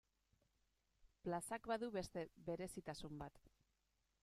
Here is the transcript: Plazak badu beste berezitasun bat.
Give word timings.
Plazak 1.27 1.69
badu 1.73 1.91
beste 1.99 2.25
berezitasun 2.49 3.21
bat. 3.23 3.41